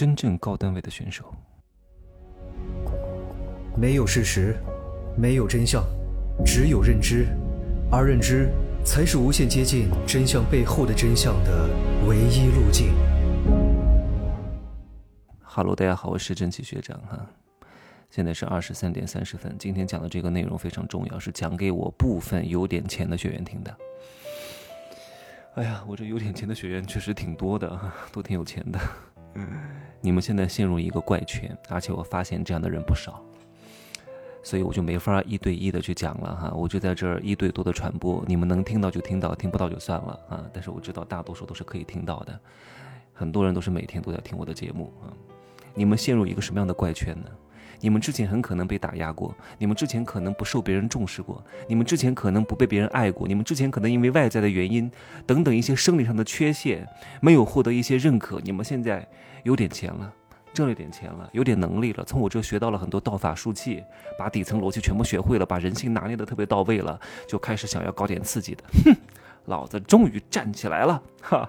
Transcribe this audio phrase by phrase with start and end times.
[0.00, 1.30] 真正高段位的选手。
[3.76, 4.56] 没有事实，
[5.14, 5.84] 没有真相，
[6.42, 7.26] 只有认知，
[7.92, 8.48] 而认知
[8.82, 11.68] 才是无限接近真相背后的真相的
[12.08, 12.94] 唯一路径。
[15.42, 17.20] 哈喽，大家好，我是真奇学长哈。
[18.08, 19.54] 现在是二十三点三十分。
[19.58, 23.76] 今天讲的这个内容非常重要，是讲给我部分有点钱的学员听的。
[25.56, 27.78] 哎呀，我这有点钱的学员确实挺多的，
[28.10, 28.80] 都挺有钱的。
[30.00, 33.22] 你们现在陷入一个怪圈，而且我发现这样的人不少，
[34.42, 36.52] 所以我就没法一对一的去讲了哈。
[36.54, 40.44] 我就在这儿一对多的传播，你们能听到就听到，听不到就算了啊。
[40.52, 42.40] 但是我知道大多数都是可以听到的，
[43.12, 45.12] 很多人都是每天都在听我的节目啊。
[45.74, 47.30] 你们陷入一个什么样的怪圈呢？
[47.78, 54.90] 你们之前很可能被打压过，你们之前可能不受别人重视过，你们之前可能不被别人爱过，你们之前可能因为外在的原因
[55.26, 56.86] 等等一些生理上的缺陷，
[57.20, 58.40] 没有获得一些认可。
[58.42, 59.06] 你们现在
[59.44, 60.12] 有点钱了，
[60.52, 63.82] 挣了点钱了，有点能力了，从我这学到了很多道法术器，
[64.18, 68.64] 把底层逻辑全部学会了，把人性拿捏的特别到位了，就开始想要搞点刺激的。
[68.84, 68.96] 哼，
[69.46, 71.02] 老子终于站起来了！
[71.22, 71.48] 哈。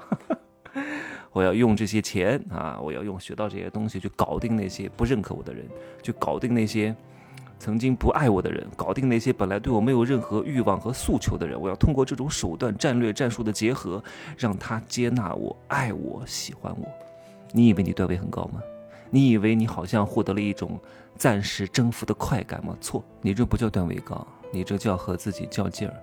[1.31, 2.77] 我要用这些钱啊！
[2.81, 5.65] 我要用学到这些东西去搞定那些不认可我的人，
[6.03, 6.93] 去搞定那些
[7.57, 11.59] 曾经不爱我的人，搞定那些本来对我没有任何欲望和诉求的人。
[11.59, 14.03] 我要通过这种手段、战略、战术的结合，
[14.37, 16.87] 让他接纳我、爱我、喜欢我。
[17.53, 18.61] 你以为你段位很高吗？
[19.09, 20.79] 你以为你好像获得了一种
[21.17, 22.75] 暂时征服的快感吗？
[22.81, 25.93] 错，你这不叫段位高，你这叫和自己较劲儿。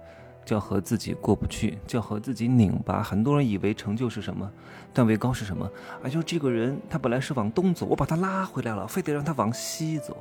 [0.49, 3.03] 叫和自己过不去，叫和自己拧巴。
[3.03, 4.51] 很多人以为成就是什么，
[4.95, 5.71] 段位高是什么？
[6.03, 10.17] 啊，就这个人他本来是往东走，我把他拉回来了，非得让他往西走。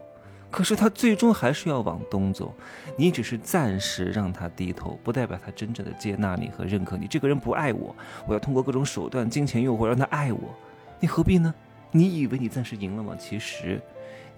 [0.52, 2.54] 可是他最终还是要往东走。
[2.98, 7.08] 你只是暂时让他低头，不代表他真正的接纳你和认可你。
[7.08, 7.96] 这个人不爱我，
[8.28, 10.42] 我要通过各种手段、金钱诱惑让他爱我。
[11.00, 11.56] 你何必呢？
[11.98, 13.16] 你以为你暂时赢了吗？
[13.20, 13.82] 其实。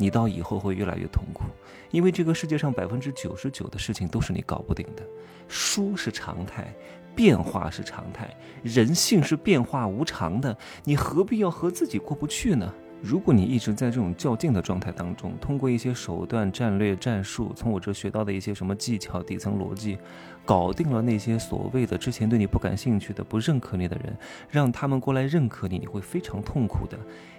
[0.02, 1.44] 你到以后会越来越痛苦，
[1.92, 5.04] 因为这个世界上百分之九十九的事情都是你搞不定的，
[5.50, 6.74] 输是常态，
[7.14, 8.34] 变化是常态，
[8.64, 12.74] 人性是变化无常的，你何必要和自己过不去呢？
[13.02, 19.98] 如果你一直在这种较劲的状态当中，通过一些手段、战略、战术，从我这学到的一些什么技巧、底层逻辑，
[20.46, 24.16] 搞定了那些所谓的之前对你不感兴趣的、不认可你的人，
[24.50, 26.98] 让他们过来认可你，你会非常痛苦的，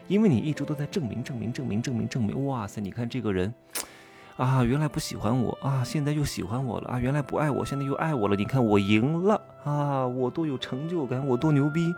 [0.08, 2.46] 因为你一直都在证明、证明、证明、证明、证明。
[2.46, 3.52] 哇塞，你看这个人，
[4.38, 8.34] 啊，原来不喜欢我啊，现在又喜欢我了啊，原来不爱我，现在又爱我了。
[8.34, 11.94] 你看我赢了啊，我多有成就感，我多牛逼。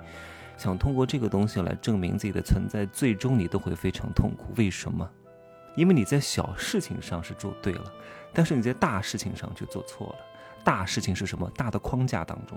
[0.63, 4.53] 想通过这个东西来证明自己的存在，最终你都会非常痛苦。
[4.57, 5.09] 为什么？
[5.75, 7.93] 因为你在小事情上是做对了，
[8.33, 10.17] 但是你在大事情上却做错了。
[10.63, 11.51] 大事情是什么？
[11.57, 12.57] 大的框架当中，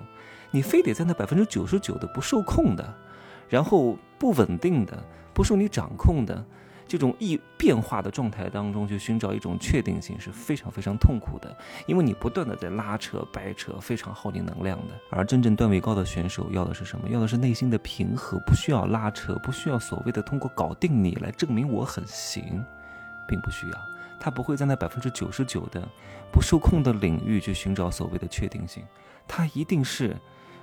[0.52, 2.94] 你非得在那百分之九十九的不受控的，
[3.50, 6.46] 然后不稳定的、不受你掌控的。
[6.88, 11.56] 这种易变化的状态当中去寻找一种确定性是非常非常痛苦的，
[11.88, 14.94] 因为你不断的在拉扯、掰扯，非常耗你能量的。
[15.10, 17.10] 而真正段位高的选手要的是什么？
[17.10, 22.64] 要的是内心的平和，不需要拉扯，不需要所谓的通过搞定你来证明我很行，
[23.28, 23.78] 并不需要。
[24.20, 25.82] 他不会在那百分之九十九的
[26.32, 28.84] 不受控的领域去寻找所谓的确定性，
[29.28, 30.16] 他一定是。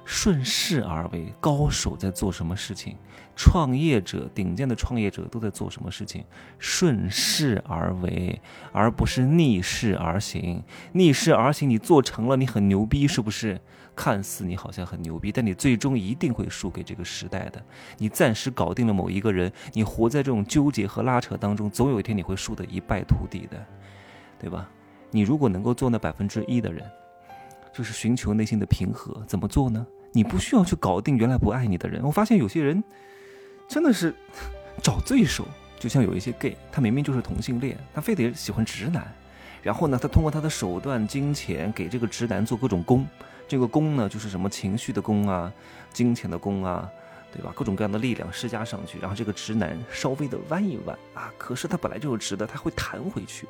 [0.05, 2.97] 顺势而为，高手在做什么事情？
[3.35, 6.25] 创业者，顶尖的创业者都在做什么事情？
[6.59, 8.41] 顺势而为，
[8.73, 10.63] 而不是逆势而行。
[10.93, 13.61] 逆势而行，你做成了，你很牛逼，是不是？
[13.95, 17.63] 看似你好像很牛逼，但你最终一定会输给这个时代的。
[17.99, 23.67] 你暂时搞定了某一个人，你活在这种纠结和拉扯当中，总有一天你会输得一败涂地的，
[24.39, 24.69] 对吧？
[25.11, 26.83] 你如果能够做那百分之一的人。
[27.73, 29.87] 就是寻求内心的平和，怎么做呢？
[30.13, 32.03] 你不需要去搞定原来不爱你的人。
[32.05, 32.83] 我发现有些人
[33.67, 34.15] 真的是
[34.83, 35.47] 找罪受，
[35.79, 39.11] 就像有一些 gay，他明明就是同性恋，他非得喜欢直男，
[39.63, 43.07] 然后呢，他通过他的手段、金钱给这个直男做各种攻，
[43.49, 45.53] 这个攻呢，就是什么情绪的攻啊，
[45.93, 46.89] 金钱的攻啊。
[47.33, 47.53] 对吧？
[47.57, 53.47] 各种各样的力量施加上去，然后这个直男稍微的弯一弯啊，可是他本来就是直的，他会弹回去，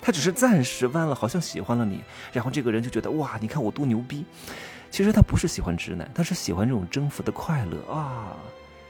[0.00, 2.02] 他只是暂时弯了，好像喜欢了你，
[2.32, 4.24] 然后这个人就觉得哇，你看我多牛逼。
[4.90, 8.36] 其实他不是喜欢直男，他是喜欢这种征服的快乐啊。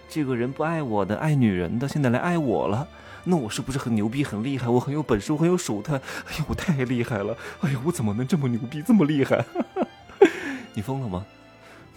[0.08, 2.86] 这个人不爱我的，爱女人的，现在来爱我了，
[3.22, 4.68] 那我是不是很牛逼、很厉害？
[4.68, 6.00] 我很有本事，我很有手段。
[6.28, 7.36] 哎呀，我太厉害了！
[7.60, 9.44] 哎呀，我怎么能这么牛逼、这么厉害？
[10.74, 11.24] 你疯了吗？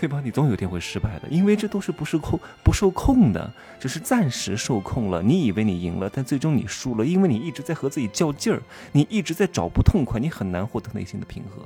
[0.06, 0.22] 对吧？
[0.24, 5.20] 你总有一天会失败的，因为这都是不受控、不受控的，只是暂时受控了。
[5.24, 8.62] 你以为你赢了，但最终你输了，因为你一直在和自己较劲儿，
[8.92, 11.66] 你一直在找不痛快，你很难获得内心的平和。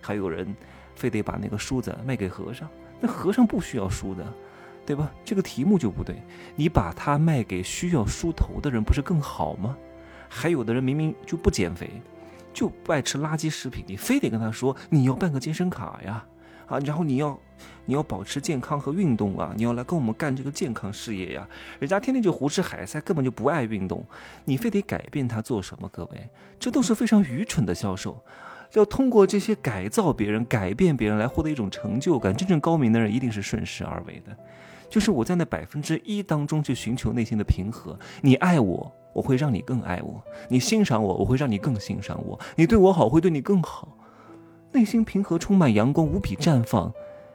[0.00, 0.52] 还有人
[0.96, 4.26] 非得把那个梳子卖给和尚，那和尚不需要梳的，
[4.84, 5.12] 对吧？
[5.24, 6.20] 这个题目就不对，
[6.56, 9.76] 你把它卖给需要梳头的人，不是更好吗？
[10.28, 11.88] 还有的人明明就不减肥，
[12.52, 16.24] 就不爱吃垃圾食品，你非得跟他说你要办个健身卡呀，
[16.66, 17.38] 啊，然后你要
[17.84, 21.48] 你要保持健康和运动啊，你要来跟我们干这个健康事业呀。
[21.78, 24.04] 人家天天就胡吃海塞，根本就不爱运动，
[24.44, 25.88] 你非得改变他做什么？
[25.92, 26.28] 各位，
[26.58, 28.22] 这都是非常愚蠢的销售。
[28.74, 32.34] 要通过这些改造别人、改变别人来获得一种成就感。
[32.34, 34.36] 真正高明的人一定是顺势而为的，
[34.90, 37.98] 就是我在那百分之一当中去寻求内心的平和。
[38.22, 38.92] 你爱我。
[39.14, 42.38] 我会让你更爱我，你欣赏我，我会让你更欣赏我。
[42.54, 43.88] 你对我好，会对你更好。
[44.70, 46.92] 内心平和，充满阳光，无比绽放。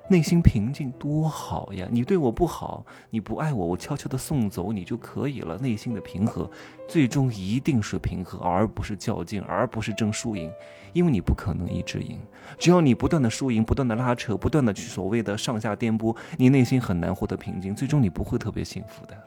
[0.10, 1.88] 内心平静多好呀！
[1.90, 5.58] 你对我不好，你不爱我，我悄悄的送走你就可以了。
[5.58, 6.50] 内心的平和，
[6.90, 10.52] 最终一定是平和，而不是较劲，而不是争输赢。
[10.92, 12.20] 因为你不可能一直赢，
[12.60, 19.18] 只要你不断的输赢，不断的拉扯，不断的去所谓的上下颠簸，你内心很难获得平静，最终你不会特别幸福的。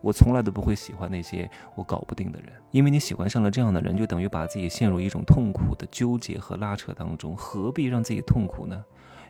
[0.00, 7.36] 我从来都不会喜欢那些我搞不定的人，因为你喜欢上了这样的人，就等于把自己陷入一种痛苦的纠结和拉扯当中。
[7.36, 8.84] 何必让自己痛苦呢？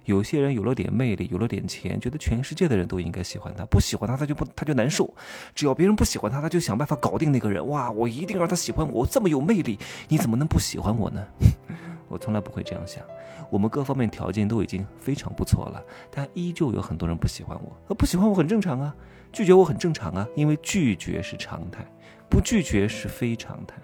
[0.04, 5.12] 有些人有了点魅力，有了点钱，觉得全世界的人都应该喜欢他，不喜欢他他就不他就难受。
[5.54, 7.66] 只要别人不喜欢他，他就想办法搞定那个人。
[7.68, 9.78] 哇，我一定让他喜欢我，这么有魅力，
[10.08, 11.26] 你怎么能不喜欢我呢？
[12.08, 13.02] 我从来不会这样想。
[13.50, 17.94] 我们各方面条件都已经非常不错了，但依旧有很多人不喜欢我。
[17.94, 18.94] 不喜欢我很正常啊。
[19.32, 21.82] 拒绝我很正常啊，因为拒绝是常态，
[22.28, 23.76] 不拒绝是非常态，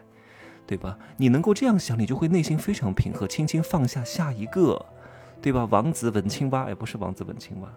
[0.67, 0.99] 对吧？
[1.17, 4.85] 你能够这样想，你就会内心非常平和，轻轻放下下一个，
[5.41, 5.67] 对吧？
[5.71, 7.69] 王子吻青蛙，哎，不是王子吻青蛙，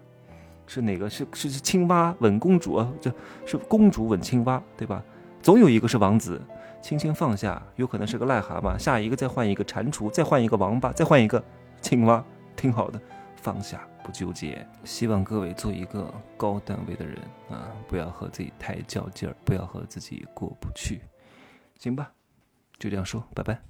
[0.66, 1.08] 是哪个？
[1.08, 2.92] 是是是青蛙吻公主啊？
[3.00, 3.12] 这
[3.46, 5.02] 是公主吻青蛙，对吧？
[5.40, 6.40] 总有一个是王子，
[6.80, 11.42] 轻轻放下，有可能是个癞蛤蟆，下一个再换一个蟾蜍，再换一个王八，再换一个
[11.80, 12.24] 青蛙，
[12.56, 13.00] 挺好的，
[13.36, 13.80] 放下。
[14.04, 17.16] 不纠结，希望各位做一个高段位的人
[17.48, 21.00] 啊，不要和自己太较劲儿，不要和自己过不去，
[21.78, 22.10] 行吧？
[22.80, 23.62] 就这样说，拜拜。